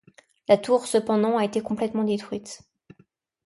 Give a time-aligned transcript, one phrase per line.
[0.47, 2.63] La tour, cependant, a été complètement détruite.